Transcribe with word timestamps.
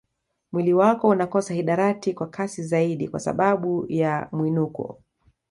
Mwili 0.51 0.73
wako 0.73 1.09
unakosa 1.09 1.53
hidarati 1.53 2.13
kwa 2.13 2.27
kasi 2.27 2.63
zaidi 2.63 3.07
kwa 3.07 3.19
sababu 3.19 3.85
ya 3.89 4.29
mwinuko 4.31 5.01